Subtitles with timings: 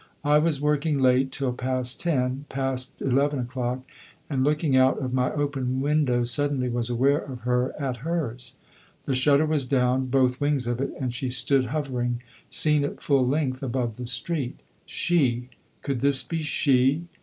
[0.23, 3.81] I was working late, till past ten, past eleven o'clock,
[4.31, 8.55] and looking out of my open window suddenly was aware of her at hers.
[9.05, 13.27] The shutter was down, both wings of it, and she stood hovering, seen at full
[13.27, 14.61] length, above the street.
[14.87, 15.49] She!
[15.83, 17.03] Could this be she?